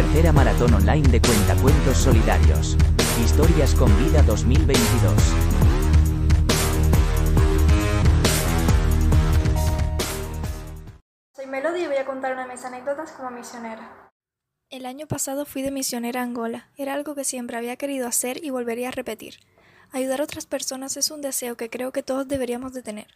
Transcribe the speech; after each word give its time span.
Tercera 0.00 0.32
maratón 0.32 0.72
online 0.72 1.06
de 1.10 1.20
cuentacuentos 1.20 1.98
solidarios. 1.98 2.74
Historias 3.22 3.74
con 3.74 3.94
vida 3.98 4.22
2022. 4.22 5.12
Soy 11.36 11.44
Melody 11.44 11.82
y 11.82 11.86
voy 11.86 11.96
a 11.96 12.06
contar 12.06 12.32
una 12.32 12.46
de 12.46 12.52
mis 12.54 12.64
anécdotas 12.64 13.12
como 13.12 13.30
misionera. 13.30 14.10
El 14.70 14.86
año 14.86 15.06
pasado 15.06 15.44
fui 15.44 15.60
de 15.60 15.70
misionera 15.70 16.20
a 16.20 16.24
Angola. 16.24 16.70
Era 16.78 16.94
algo 16.94 17.14
que 17.14 17.24
siempre 17.24 17.58
había 17.58 17.76
querido 17.76 18.08
hacer 18.08 18.42
y 18.42 18.48
volvería 18.48 18.88
a 18.88 18.92
repetir. 18.92 19.34
Ayudar 19.92 20.22
a 20.22 20.24
otras 20.24 20.46
personas 20.46 20.96
es 20.96 21.10
un 21.10 21.20
deseo 21.20 21.58
que 21.58 21.68
creo 21.68 21.92
que 21.92 22.02
todos 22.02 22.26
deberíamos 22.26 22.72
de 22.72 22.82
tener. 22.82 23.08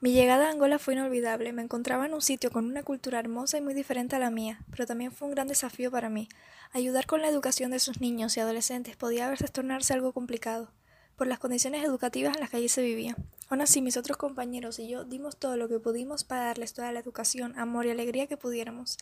Mi 0.00 0.12
llegada 0.12 0.46
a 0.46 0.50
Angola 0.52 0.78
fue 0.78 0.94
inolvidable. 0.94 1.52
Me 1.52 1.62
encontraba 1.62 2.06
en 2.06 2.14
un 2.14 2.22
sitio 2.22 2.52
con 2.52 2.66
una 2.66 2.84
cultura 2.84 3.18
hermosa 3.18 3.58
y 3.58 3.62
muy 3.62 3.74
diferente 3.74 4.14
a 4.14 4.20
la 4.20 4.30
mía, 4.30 4.60
pero 4.70 4.86
también 4.86 5.10
fue 5.10 5.26
un 5.26 5.34
gran 5.34 5.48
desafío 5.48 5.90
para 5.90 6.08
mí. 6.08 6.28
Ayudar 6.72 7.06
con 7.06 7.20
la 7.20 7.28
educación 7.28 7.72
de 7.72 7.80
sus 7.80 8.00
niños 8.00 8.36
y 8.36 8.40
adolescentes 8.40 8.96
podía 8.96 9.26
a 9.26 9.30
veces 9.30 9.50
tornarse 9.50 9.94
algo 9.94 10.12
complicado, 10.12 10.70
por 11.16 11.26
las 11.26 11.40
condiciones 11.40 11.84
educativas 11.84 12.36
en 12.36 12.40
las 12.40 12.50
que 12.50 12.58
allí 12.58 12.68
se 12.68 12.82
vivía. 12.82 13.16
Aún 13.48 13.60
así, 13.60 13.82
mis 13.82 13.96
otros 13.96 14.16
compañeros 14.16 14.78
y 14.78 14.86
yo 14.86 15.02
dimos 15.02 15.36
todo 15.36 15.56
lo 15.56 15.68
que 15.68 15.80
pudimos 15.80 16.22
para 16.22 16.44
darles 16.44 16.74
toda 16.74 16.92
la 16.92 17.00
educación, 17.00 17.58
amor 17.58 17.86
y 17.86 17.90
alegría 17.90 18.28
que 18.28 18.36
pudiéramos. 18.36 18.98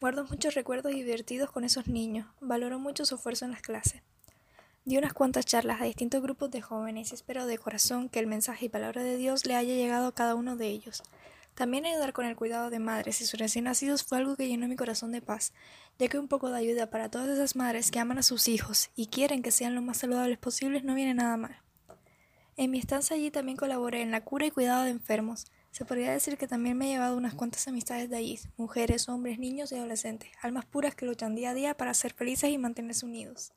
Guardo 0.00 0.24
muchos 0.24 0.54
recuerdos 0.54 0.94
divertidos 0.94 1.50
con 1.50 1.64
esos 1.64 1.88
niños. 1.88 2.26
Valoro 2.40 2.78
mucho 2.78 3.04
su 3.04 3.16
esfuerzo 3.16 3.44
en 3.44 3.50
las 3.50 3.60
clases. 3.60 4.00
Di 4.84 4.96
unas 4.98 5.12
cuantas 5.12 5.46
charlas 5.46 5.80
a 5.80 5.84
distintos 5.84 6.20
grupos 6.20 6.50
de 6.50 6.60
jóvenes 6.60 7.12
y 7.12 7.14
espero 7.14 7.46
de 7.46 7.56
corazón 7.56 8.08
que 8.08 8.18
el 8.18 8.26
mensaje 8.26 8.66
y 8.66 8.68
palabra 8.68 9.04
de 9.04 9.16
Dios 9.16 9.46
le 9.46 9.54
haya 9.54 9.74
llegado 9.74 10.08
a 10.08 10.14
cada 10.14 10.34
uno 10.34 10.56
de 10.56 10.66
ellos. 10.66 11.04
También 11.54 11.86
ayudar 11.86 12.12
con 12.12 12.26
el 12.26 12.34
cuidado 12.34 12.68
de 12.68 12.80
madres 12.80 13.20
y 13.20 13.26
sus 13.26 13.38
recién 13.38 13.66
nacidos 13.66 14.02
fue 14.02 14.18
algo 14.18 14.34
que 14.34 14.48
llenó 14.48 14.66
mi 14.66 14.74
corazón 14.74 15.12
de 15.12 15.22
paz, 15.22 15.52
ya 16.00 16.08
que 16.08 16.18
un 16.18 16.26
poco 16.26 16.50
de 16.50 16.58
ayuda 16.58 16.90
para 16.90 17.10
todas 17.10 17.28
esas 17.28 17.54
madres 17.54 17.92
que 17.92 18.00
aman 18.00 18.18
a 18.18 18.24
sus 18.24 18.48
hijos 18.48 18.90
y 18.96 19.06
quieren 19.06 19.42
que 19.42 19.52
sean 19.52 19.76
lo 19.76 19.82
más 19.82 19.98
saludables 19.98 20.38
posibles 20.38 20.82
no 20.82 20.96
viene 20.96 21.14
nada 21.14 21.36
mal. 21.36 21.56
En 22.56 22.72
mi 22.72 22.80
estancia 22.80 23.14
allí 23.14 23.30
también 23.30 23.56
colaboré 23.56 24.02
en 24.02 24.10
la 24.10 24.24
cura 24.24 24.46
y 24.46 24.50
cuidado 24.50 24.82
de 24.82 24.90
enfermos. 24.90 25.46
Se 25.70 25.84
podría 25.84 26.10
decir 26.10 26.36
que 26.36 26.48
también 26.48 26.76
me 26.76 26.86
he 26.86 26.88
llevado 26.88 27.16
unas 27.16 27.34
cuantas 27.34 27.68
amistades 27.68 28.10
de 28.10 28.16
allí, 28.16 28.40
mujeres, 28.56 29.08
hombres, 29.08 29.38
niños 29.38 29.70
y 29.70 29.76
adolescentes, 29.76 30.32
almas 30.42 30.64
puras 30.64 30.96
que 30.96 31.06
luchan 31.06 31.36
día 31.36 31.50
a 31.50 31.54
día 31.54 31.76
para 31.76 31.94
ser 31.94 32.12
felices 32.14 32.50
y 32.50 32.58
mantenerse 32.58 33.06
unidos. 33.06 33.52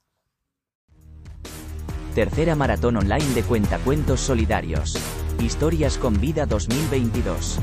Tercera 2.15 2.55
maratón 2.55 2.95
online 2.95 3.33
de 3.35 3.43
cuentacuentos 3.43 4.21
solidarios. 4.21 4.95
Historias 5.37 5.97
con 5.97 6.17
vida 6.21 6.45
2022. 6.45 7.59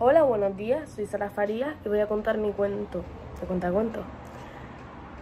Hola, 0.00 0.24
buenos 0.24 0.56
días. 0.56 0.90
Soy 0.90 1.06
Sara 1.06 1.30
Farías 1.30 1.76
y 1.84 1.88
voy 1.88 2.00
a 2.00 2.08
contar 2.08 2.36
mi 2.36 2.50
cuento 2.50 3.04
de 3.40 3.46
cuentacuentos. 3.46 4.02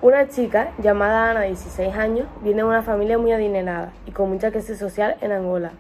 Una 0.01 0.31
chica 0.31 0.73
llamada 0.79 1.33
Ana, 1.33 1.41
de 1.41 1.49
16 1.49 1.95
años, 1.95 2.29
viene 2.41 2.63
de 2.63 2.69
una 2.69 2.81
familia 2.81 3.19
muy 3.19 3.33
adinerada 3.33 3.93
y 4.07 4.13
con 4.13 4.31
mucha 4.31 4.51
clase 4.51 4.77
social 4.77 5.19
en 5.21 5.31
Angola. 5.31 5.73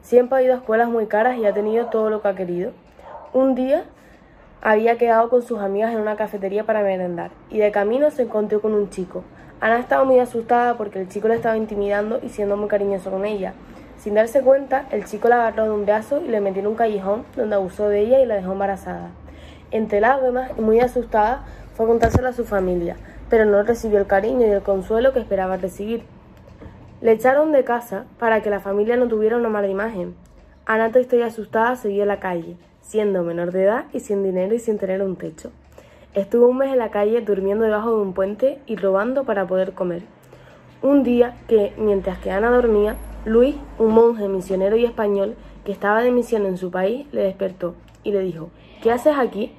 Siempre 0.00 0.38
ha 0.38 0.42
ido 0.42 0.54
a 0.54 0.56
escuelas 0.56 0.88
muy 0.88 1.04
caras 1.04 1.36
y 1.36 1.44
ha 1.44 1.52
tenido 1.52 1.88
todo 1.88 2.08
lo 2.08 2.22
que 2.22 2.28
ha 2.28 2.34
querido. 2.34 2.72
Un 3.34 3.54
día 3.54 3.84
había 4.62 4.98
quedado 4.98 5.30
con 5.30 5.42
sus 5.42 5.58
amigas 5.60 5.94
en 5.94 6.00
una 6.00 6.16
cafetería 6.16 6.64
para 6.64 6.82
merendar 6.82 7.30
y 7.50 7.58
de 7.58 7.70
camino 7.70 8.10
se 8.10 8.22
encontró 8.22 8.60
con 8.60 8.74
un 8.74 8.90
chico. 8.90 9.24
Ana 9.60 9.78
estaba 9.78 10.04
muy 10.04 10.18
asustada 10.18 10.76
porque 10.76 11.00
el 11.00 11.08
chico 11.08 11.28
le 11.28 11.36
estaba 11.36 11.56
intimidando 11.56 12.20
y 12.22 12.28
siendo 12.28 12.56
muy 12.56 12.68
cariñoso 12.68 13.10
con 13.10 13.24
ella. 13.24 13.54
Sin 13.98 14.14
darse 14.14 14.42
cuenta, 14.42 14.86
el 14.90 15.04
chico 15.04 15.28
la 15.28 15.36
agarró 15.36 15.64
de 15.64 15.70
un 15.70 15.86
brazo 15.86 16.20
y 16.20 16.28
le 16.28 16.40
metió 16.40 16.60
en 16.60 16.68
un 16.68 16.74
callejón 16.74 17.24
donde 17.36 17.56
abusó 17.56 17.88
de 17.88 18.00
ella 18.00 18.20
y 18.20 18.26
la 18.26 18.36
dejó 18.36 18.52
embarazada. 18.52 19.10
Entre 19.70 20.00
lágrimas 20.00 20.50
y 20.58 20.60
muy 20.60 20.80
asustada, 20.80 21.44
fue 21.74 21.86
a 21.86 21.88
contárselo 21.88 22.28
a 22.28 22.32
su 22.32 22.44
familia, 22.44 22.96
pero 23.28 23.44
no 23.44 23.62
recibió 23.62 23.98
el 23.98 24.06
cariño 24.06 24.46
y 24.46 24.50
el 24.50 24.62
consuelo 24.62 25.12
que 25.12 25.20
esperaba 25.20 25.56
recibir. 25.56 26.02
Le 27.00 27.12
echaron 27.12 27.52
de 27.52 27.64
casa 27.64 28.04
para 28.18 28.42
que 28.42 28.50
la 28.50 28.60
familia 28.60 28.96
no 28.96 29.08
tuviera 29.08 29.36
una 29.36 29.48
mala 29.48 29.68
imagen. 29.68 30.14
Ana, 30.66 30.86
estoy 30.86 31.22
asustada, 31.22 31.76
seguía 31.76 32.04
la 32.04 32.20
calle 32.20 32.56
siendo 32.82 33.22
menor 33.22 33.52
de 33.52 33.64
edad 33.64 33.84
y 33.92 34.00
sin 34.00 34.22
dinero 34.22 34.54
y 34.54 34.58
sin 34.58 34.78
tener 34.78 35.02
un 35.02 35.16
techo. 35.16 35.50
Estuvo 36.14 36.48
un 36.48 36.58
mes 36.58 36.72
en 36.72 36.78
la 36.78 36.90
calle 36.90 37.20
durmiendo 37.20 37.64
debajo 37.64 37.94
de 37.94 38.02
un 38.02 38.14
puente 38.14 38.58
y 38.66 38.76
robando 38.76 39.24
para 39.24 39.46
poder 39.46 39.72
comer. 39.72 40.02
Un 40.82 41.02
día 41.02 41.36
que, 41.46 41.72
mientras 41.76 42.18
que 42.18 42.30
Ana 42.30 42.50
dormía, 42.50 42.96
Luis, 43.24 43.54
un 43.78 43.92
monje 43.92 44.28
misionero 44.28 44.76
y 44.76 44.84
español 44.84 45.36
que 45.64 45.72
estaba 45.72 46.02
de 46.02 46.10
misión 46.10 46.46
en 46.46 46.56
su 46.56 46.70
país, 46.70 47.06
le 47.12 47.22
despertó 47.22 47.74
y 48.02 48.12
le 48.12 48.20
dijo, 48.20 48.50
¿qué 48.82 48.90
haces 48.90 49.16
aquí? 49.16 49.52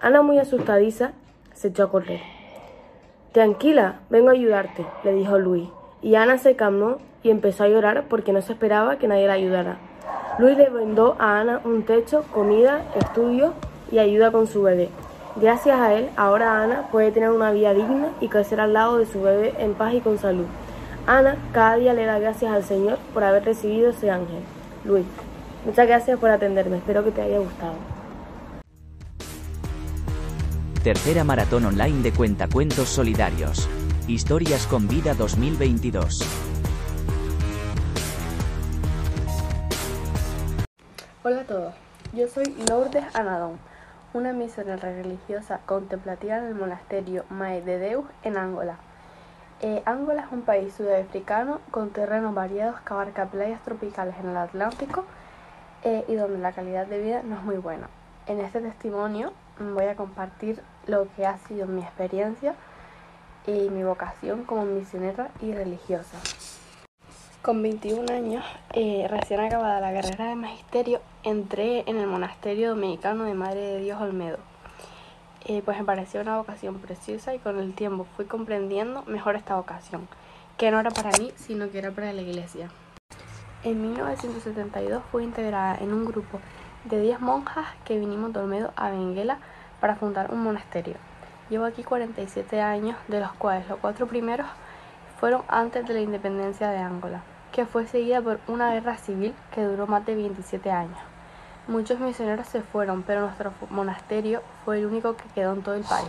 Ana, 0.00 0.22
muy 0.22 0.38
asustadiza, 0.38 1.12
se 1.52 1.68
echó 1.68 1.84
a 1.84 1.90
correr. 1.90 2.20
Tranquila, 3.32 4.00
vengo 4.10 4.28
a 4.28 4.32
ayudarte, 4.32 4.86
le 5.04 5.12
dijo 5.12 5.38
Luis, 5.38 5.68
y 6.02 6.14
Ana 6.14 6.38
se 6.38 6.56
calmó 6.56 6.98
y 7.22 7.30
empezó 7.30 7.64
a 7.64 7.68
llorar 7.68 8.06
porque 8.08 8.32
no 8.32 8.40
se 8.40 8.52
esperaba 8.52 8.96
que 8.96 9.08
nadie 9.08 9.26
la 9.26 9.34
ayudara. 9.34 9.78
Luis 10.40 10.56
le 10.56 10.70
brindó 10.70 11.16
a 11.18 11.38
Ana 11.38 11.60
un 11.64 11.82
techo, 11.82 12.24
comida, 12.32 12.82
estudio 12.98 13.52
y 13.92 13.98
ayuda 13.98 14.32
con 14.32 14.46
su 14.46 14.62
bebé. 14.62 14.88
Gracias 15.36 15.78
a 15.78 15.92
él, 15.92 16.08
ahora 16.16 16.62
Ana 16.62 16.88
puede 16.90 17.12
tener 17.12 17.28
una 17.28 17.50
vida 17.50 17.74
digna 17.74 18.08
y 18.22 18.28
crecer 18.28 18.58
al 18.58 18.72
lado 18.72 18.96
de 18.96 19.04
su 19.04 19.20
bebé 19.20 19.52
en 19.58 19.74
paz 19.74 19.92
y 19.92 20.00
con 20.00 20.18
salud. 20.18 20.46
Ana 21.06 21.36
cada 21.52 21.76
día 21.76 21.92
le 21.92 22.06
da 22.06 22.18
gracias 22.18 22.54
al 22.54 22.64
Señor 22.64 22.96
por 23.12 23.22
haber 23.22 23.44
recibido 23.44 23.90
ese 23.90 24.10
ángel. 24.10 24.40
Luis, 24.86 25.04
muchas 25.66 25.86
gracias 25.86 26.18
por 26.18 26.30
atenderme, 26.30 26.78
espero 26.78 27.04
que 27.04 27.10
te 27.10 27.20
haya 27.20 27.38
gustado. 27.38 27.74
Tercera 30.82 31.22
maratón 31.22 31.66
online 31.66 32.00
de 32.00 32.12
cuentacuentos 32.12 32.88
solidarios. 32.88 33.68
Historias 34.08 34.66
con 34.66 34.88
vida 34.88 35.12
2022. 35.12 36.49
Hola 41.22 41.42
a 41.42 41.44
todos, 41.44 41.74
yo 42.14 42.28
soy 42.28 42.46
Lourdes 42.66 43.04
Anadón, 43.14 43.58
una 44.14 44.32
misionera 44.32 44.90
religiosa 44.90 45.60
contemplativa 45.66 46.38
en 46.38 46.44
el 46.44 46.54
monasterio 46.54 47.26
Mae 47.28 47.60
de 47.60 47.78
Deus 47.78 48.06
en 48.22 48.38
Angola. 48.38 48.76
Eh, 49.60 49.82
Angola 49.84 50.22
es 50.22 50.32
un 50.32 50.40
país 50.40 50.72
sudafricano 50.72 51.60
con 51.70 51.90
terrenos 51.90 52.34
variados 52.34 52.80
que 52.80 52.94
abarca 52.94 53.26
playas 53.26 53.60
tropicales 53.60 54.14
en 54.18 54.30
el 54.30 54.36
Atlántico 54.38 55.04
eh, 55.84 56.06
y 56.08 56.14
donde 56.14 56.38
la 56.38 56.52
calidad 56.52 56.86
de 56.86 57.02
vida 57.02 57.20
no 57.22 57.36
es 57.36 57.42
muy 57.42 57.58
buena. 57.58 57.90
En 58.26 58.40
este 58.40 58.62
testimonio 58.62 59.34
voy 59.58 59.88
a 59.88 59.96
compartir 59.96 60.62
lo 60.86 61.06
que 61.16 61.26
ha 61.26 61.36
sido 61.36 61.66
mi 61.66 61.82
experiencia 61.82 62.54
y 63.46 63.68
mi 63.68 63.84
vocación 63.84 64.44
como 64.44 64.64
misionera 64.64 65.28
y 65.42 65.52
religiosa. 65.52 66.16
Con 67.42 67.62
21 67.62 68.12
años, 68.12 68.44
eh, 68.74 69.06
recién 69.08 69.40
acabada 69.40 69.80
la 69.80 69.94
carrera 69.94 70.26
de 70.26 70.34
magisterio, 70.34 71.00
entré 71.22 71.84
en 71.86 71.96
el 71.96 72.06
monasterio 72.06 72.68
dominicano 72.68 73.24
de 73.24 73.32
Madre 73.32 73.60
de 73.60 73.80
Dios 73.80 73.98
Olmedo. 73.98 74.36
Eh, 75.46 75.62
pues 75.64 75.78
me 75.78 75.84
pareció 75.84 76.20
una 76.20 76.36
vocación 76.36 76.78
preciosa 76.80 77.34
y 77.34 77.38
con 77.38 77.58
el 77.58 77.72
tiempo 77.72 78.06
fui 78.14 78.26
comprendiendo 78.26 79.04
mejor 79.04 79.36
esta 79.36 79.56
vocación, 79.56 80.06
que 80.58 80.70
no 80.70 80.80
era 80.80 80.90
para 80.90 81.12
mí, 81.18 81.32
sino 81.36 81.70
que 81.70 81.78
era 81.78 81.90
para 81.92 82.12
la 82.12 82.20
iglesia. 82.20 82.68
En 83.64 83.80
1972 83.80 85.02
fui 85.10 85.24
integrada 85.24 85.78
en 85.80 85.94
un 85.94 86.04
grupo 86.04 86.40
de 86.84 87.00
10 87.00 87.20
monjas 87.20 87.64
que 87.86 87.98
vinimos 87.98 88.34
de 88.34 88.40
Olmedo 88.40 88.70
a 88.76 88.90
Benguela 88.90 89.38
para 89.80 89.96
fundar 89.96 90.30
un 90.30 90.42
monasterio. 90.42 90.96
Llevo 91.48 91.64
aquí 91.64 91.84
47 91.84 92.60
años, 92.60 92.98
de 93.08 93.20
los 93.20 93.32
cuales 93.32 93.66
los 93.66 93.78
cuatro 93.78 94.06
primeros 94.06 94.46
fueron 95.20 95.42
antes 95.48 95.86
de 95.86 95.92
la 95.92 96.00
independencia 96.00 96.70
de 96.70 96.78
Angola, 96.78 97.22
que 97.52 97.66
fue 97.66 97.86
seguida 97.86 98.22
por 98.22 98.40
una 98.48 98.72
guerra 98.72 98.96
civil 98.96 99.34
que 99.54 99.62
duró 99.62 99.86
más 99.86 100.06
de 100.06 100.14
27 100.14 100.70
años. 100.70 100.98
Muchos 101.68 102.00
misioneros 102.00 102.46
se 102.46 102.62
fueron, 102.62 103.02
pero 103.02 103.20
nuestro 103.20 103.52
monasterio 103.68 104.42
fue 104.64 104.78
el 104.78 104.86
único 104.86 105.16
que 105.16 105.28
quedó 105.34 105.52
en 105.52 105.62
todo 105.62 105.74
el 105.74 105.84
país. 105.84 106.08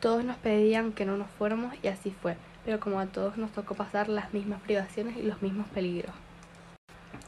Todos 0.00 0.24
nos 0.24 0.38
pedían 0.38 0.92
que 0.92 1.04
no 1.04 1.18
nos 1.18 1.30
fuéramos 1.32 1.74
y 1.82 1.88
así 1.88 2.10
fue, 2.10 2.38
pero 2.64 2.80
como 2.80 2.98
a 2.98 3.06
todos 3.06 3.36
nos 3.36 3.52
tocó 3.52 3.74
pasar 3.74 4.08
las 4.08 4.32
mismas 4.32 4.62
privaciones 4.62 5.18
y 5.18 5.22
los 5.22 5.42
mismos 5.42 5.68
peligros, 5.68 6.14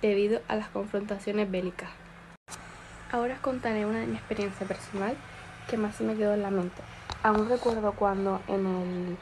debido 0.01 0.41
a 0.49 0.57
las 0.57 0.69
confrontaciones 0.69 1.51
bélicas. 1.51 1.91
Ahora 3.13 3.35
os 3.35 3.41
contaré 3.41 3.85
una 3.85 4.01
de 4.01 4.07
mi 4.07 4.17
experiencia 4.17 4.67
personal 4.67 5.15
que 5.69 5.77
más 5.77 5.95
se 5.95 6.05
me 6.05 6.17
quedó 6.17 6.33
en 6.33 6.43
la 6.43 6.51
mente. 6.51 6.81
Aún 7.23 7.49
recuerdo 7.49 7.93
cuando 7.93 8.41
en 8.49 8.67
el 8.67 9.17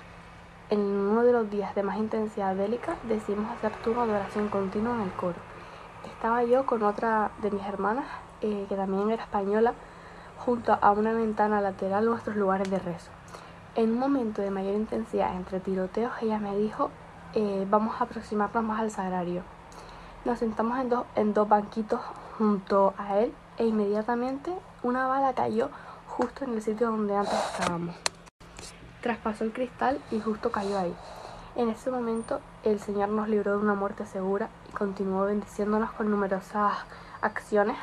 en 0.72 0.80
uno 0.80 1.22
de 1.22 1.32
los 1.32 1.50
días 1.50 1.74
de 1.74 1.82
más 1.82 1.98
intensidad 1.98 2.56
bélica 2.56 2.96
decidimos 3.06 3.52
hacer 3.52 3.72
turno 3.84 4.06
de 4.06 4.14
oración 4.14 4.48
continua 4.48 4.94
en 4.94 5.02
el 5.02 5.12
coro. 5.12 5.36
Estaba 6.06 6.44
yo 6.44 6.64
con 6.64 6.82
otra 6.82 7.30
de 7.42 7.50
mis 7.50 7.62
hermanas, 7.66 8.06
eh, 8.40 8.64
que 8.70 8.74
también 8.74 9.10
era 9.10 9.22
española, 9.22 9.74
junto 10.38 10.72
a 10.80 10.92
una 10.92 11.12
ventana 11.12 11.60
lateral 11.60 12.06
nuestros 12.06 12.36
lugares 12.36 12.70
de 12.70 12.78
rezo. 12.78 13.10
En 13.74 13.90
un 13.90 13.98
momento 13.98 14.40
de 14.40 14.50
mayor 14.50 14.74
intensidad 14.74 15.36
entre 15.36 15.60
tiroteos, 15.60 16.12
ella 16.22 16.38
me 16.38 16.56
dijo, 16.56 16.90
eh, 17.34 17.66
vamos 17.68 18.00
a 18.00 18.04
aproximarnos 18.04 18.64
más 18.64 18.80
al 18.80 18.90
sagrario. 18.90 19.42
Nos 20.24 20.38
sentamos 20.38 20.78
en 21.16 21.34
dos 21.34 21.48
banquitos 21.50 22.00
junto 22.38 22.94
a 22.96 23.18
él 23.18 23.34
e 23.58 23.66
inmediatamente 23.66 24.54
una 24.82 25.06
bala 25.06 25.34
cayó 25.34 25.68
justo 26.06 26.46
en 26.46 26.54
el 26.54 26.62
sitio 26.62 26.90
donde 26.90 27.14
antes 27.14 27.34
estábamos. 27.34 27.94
Traspasó 29.02 29.44
el 29.44 29.52
cristal 29.52 30.00
y 30.10 30.20
justo 30.20 30.50
cayó 30.50 30.78
ahí. 30.78 30.94
En 31.56 31.68
ese 31.68 31.90
momento 31.90 32.40
el 32.64 32.80
Señor 32.80 33.10
nos 33.10 33.28
libró 33.28 33.50
de 33.52 33.58
una 33.58 33.74
muerte 33.74 34.06
segura 34.06 34.48
y 34.70 34.72
continuó 34.72 35.26
bendiciéndonos 35.26 35.92
con 35.92 36.10
numerosas 36.10 36.72
acciones. 37.20 37.76